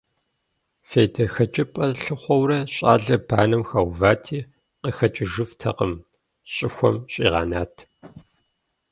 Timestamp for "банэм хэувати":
3.27-4.39